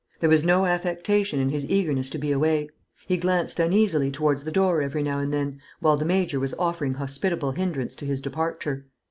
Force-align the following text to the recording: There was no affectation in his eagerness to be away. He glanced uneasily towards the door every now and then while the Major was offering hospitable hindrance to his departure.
There 0.19 0.31
was 0.31 0.43
no 0.43 0.65
affectation 0.65 1.39
in 1.39 1.49
his 1.49 1.63
eagerness 1.67 2.09
to 2.09 2.17
be 2.17 2.31
away. 2.31 2.69
He 3.05 3.17
glanced 3.17 3.59
uneasily 3.59 4.09
towards 4.09 4.43
the 4.43 4.51
door 4.51 4.81
every 4.81 5.03
now 5.03 5.19
and 5.19 5.31
then 5.31 5.59
while 5.79 5.95
the 5.95 6.05
Major 6.05 6.39
was 6.39 6.55
offering 6.57 6.93
hospitable 6.93 7.51
hindrance 7.51 7.93
to 7.97 8.07
his 8.07 8.19
departure. 8.19 8.87